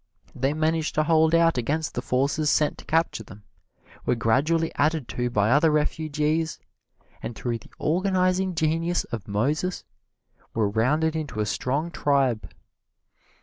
They 0.33 0.55
managed 0.55 0.95
to 0.95 1.03
hold 1.03 1.35
out 1.35 1.59
against 1.59 1.93
the 1.93 2.01
forces 2.01 2.49
sent 2.49 2.79
to 2.79 2.85
capture 2.85 3.21
them, 3.23 3.43
were 4.03 4.15
gradually 4.15 4.73
added 4.73 5.07
to 5.09 5.29
by 5.29 5.51
other 5.51 5.69
refugees, 5.69 6.57
and 7.21 7.35
through 7.35 7.59
the 7.59 7.71
organizing 7.77 8.55
genius 8.55 9.03
of 9.03 9.27
Moses 9.27 9.83
were 10.55 10.69
rounded 10.69 11.15
into 11.15 11.39
a 11.39 11.45
strong 11.45 11.91
tribe. 11.91 12.49